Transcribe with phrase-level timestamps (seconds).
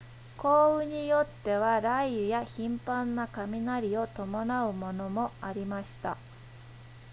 [0.35, 6.17] 降雨によっては雷雨や頻繁な雷を伴うものもありました